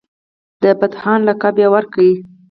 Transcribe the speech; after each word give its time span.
د 0.61 0.63
پتهان 0.79 1.19
لقب 1.29 1.55
یې 1.61 1.67
ورکړ. 1.73 2.03